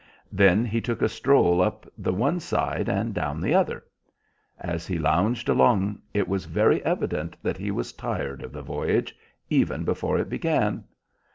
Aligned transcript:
Then 0.31 0.65
he 0.65 0.81
took 0.81 1.03
a 1.03 1.07
stroll 1.07 1.61
up 1.61 1.85
the 1.95 2.11
one 2.11 2.39
side 2.39 2.89
and 2.89 3.13
down 3.13 3.39
the 3.39 3.53
other. 3.53 3.83
As 4.59 4.87
he 4.87 4.97
lounged 4.97 5.47
along 5.47 6.01
it 6.11 6.27
was 6.27 6.45
very 6.45 6.83
evident 6.83 7.37
that 7.43 7.57
he 7.57 7.69
was 7.69 7.93
tired 7.93 8.41
of 8.41 8.51
the 8.51 8.63
voyage, 8.63 9.15
even 9.51 9.83
before 9.83 10.17
it 10.17 10.27
began. 10.27 10.85